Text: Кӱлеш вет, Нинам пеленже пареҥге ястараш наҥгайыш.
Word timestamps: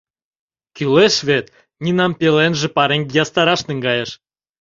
Кӱлеш 0.75 1.15
вет, 1.27 1.45
Нинам 1.83 2.11
пеленже 2.19 2.67
пареҥге 2.75 3.13
ястараш 3.23 3.61
наҥгайыш. 3.67 4.11